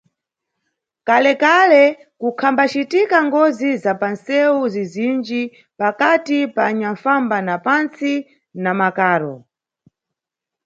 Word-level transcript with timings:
Kalekale 1.07 1.83
kukhambacitika 2.21 3.17
ngozi 3.27 3.69
za 3.83 3.93
panʼsewu 4.01 4.61
zizinji 4.73 5.41
pakati 5.79 6.37
pa 6.55 6.61
anyanʼfamba 6.69 7.37
na 7.47 7.55
pantsi 7.65 8.11
na 8.63 8.71
makaro. 8.79 9.35